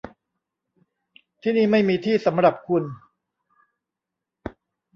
[1.41, 2.83] ที่นี่ไม่มีที่สำหรับคุณ